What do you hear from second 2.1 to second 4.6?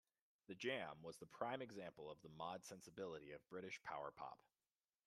the mod sensibility of British power pop.